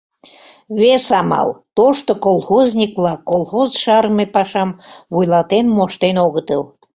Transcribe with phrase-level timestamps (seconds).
[0.79, 4.69] Вес амал: тошто колхозник-влак колхоз шарыме пашам
[5.13, 6.61] вуйлатен моштен огытыл.